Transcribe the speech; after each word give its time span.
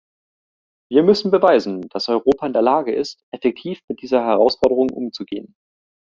Wir 0.91 1.03
müssen 1.03 1.29
beweisen, 1.29 1.83
dass 1.89 2.09
Europa 2.09 2.47
in 2.47 2.53
der 2.53 2.63
Lage 2.63 2.91
ist, 2.91 3.19
effektiv 3.31 3.81
mit 3.87 4.01
dieser 4.01 4.25
Herausforderung 4.25 4.89
umzugehen. 4.89 5.53